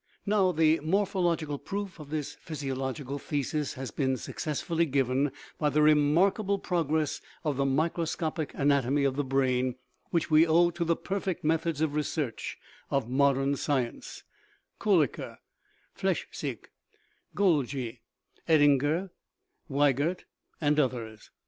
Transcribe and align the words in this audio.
Now, 0.25 0.51
the 0.51 0.79
morpho 0.79 1.19
logical 1.19 1.59
proof 1.59 1.99
of 1.99 2.09
this 2.09 2.33
physiological 2.41 3.19
thesis 3.19 3.75
has 3.75 3.91
been 3.91 4.17
suc 4.17 4.37
cessfully 4.37 4.89
given 4.89 5.31
by 5.59 5.69
the 5.69 5.83
remarkable 5.83 6.57
progress 6.57 7.21
of 7.43 7.55
the 7.55 7.67
mi 7.67 7.83
croscopic 7.87 8.49
anatomy 8.55 9.03
of 9.03 9.15
the 9.15 9.23
brain, 9.23 9.75
which 10.09 10.31
we 10.31 10.47
owe 10.47 10.71
to 10.71 10.83
the 10.83 10.95
perfect 10.95 11.43
methods 11.43 11.81
of 11.81 11.93
research 11.93 12.57
of 12.89 13.07
modern 13.07 13.55
science 13.57 14.23
(Kolliker, 14.79 15.37
Flechsig, 15.95 16.71
Golgi, 17.35 17.99
Edinger, 18.49 19.11
Weigert, 19.69 20.25
and 20.59 20.79
others). 20.79 21.29